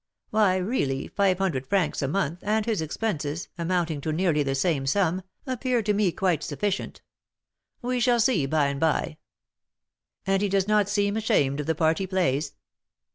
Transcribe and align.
"Why, 0.31 0.55
really, 0.57 1.09
five 1.09 1.37
hundred 1.37 1.67
francs 1.67 2.01
a 2.01 2.07
month, 2.07 2.39
and 2.41 2.65
his 2.65 2.81
expenses, 2.81 3.49
amounting 3.55 4.01
to 4.01 4.11
nearly 4.11 4.41
the 4.41 4.55
same 4.55 4.87
sum, 4.87 5.21
appear 5.45 5.83
to 5.83 5.93
me 5.93 6.11
quite 6.11 6.41
sufficient; 6.41 7.03
we 7.83 7.99
shall 7.99 8.19
see 8.19 8.47
by 8.47 8.65
and 8.65 8.79
by." 8.79 9.17
"And 10.25 10.41
does 10.49 10.65
he 10.65 10.67
not 10.71 10.89
seem 10.89 11.17
ashamed 11.17 11.59
of 11.59 11.67
the 11.67 11.75
part 11.75 11.99
he 11.99 12.07
plays?" 12.07 12.53